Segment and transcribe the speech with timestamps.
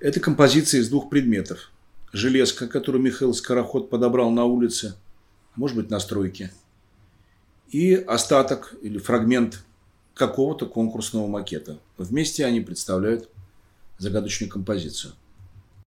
[0.00, 1.70] Это композиция из двух предметов.
[2.10, 4.96] Железка, которую Михаил Скороход подобрал на улице,
[5.56, 6.50] может быть, на стройке,
[7.68, 9.62] и остаток или фрагмент
[10.14, 11.78] какого-то конкурсного макета.
[11.98, 13.28] Вместе они представляют
[13.98, 15.12] загадочную композицию.